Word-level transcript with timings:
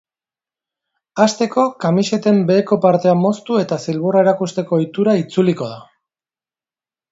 Hasteko, 1.23 1.65
kamiseten 1.83 2.39
beheko 2.47 2.79
partea 2.87 3.13
moztu 3.25 3.61
eta 3.65 3.79
zilborra 3.85 4.25
erakusteko 4.27 4.79
ohitura 4.81 5.17
itzuliko 5.23 5.71
da. 5.77 5.81